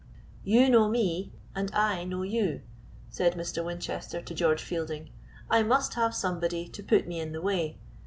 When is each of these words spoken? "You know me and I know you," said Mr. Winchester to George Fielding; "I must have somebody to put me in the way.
"You 0.43 0.67
know 0.67 0.89
me 0.89 1.31
and 1.53 1.69
I 1.75 2.05
know 2.05 2.23
you," 2.23 2.61
said 3.11 3.35
Mr. 3.35 3.63
Winchester 3.63 4.19
to 4.19 4.33
George 4.33 4.63
Fielding; 4.63 5.11
"I 5.47 5.61
must 5.61 5.93
have 5.93 6.15
somebody 6.15 6.67
to 6.69 6.81
put 6.81 7.07
me 7.07 7.19
in 7.19 7.33
the 7.33 7.41
way. 7.41 7.77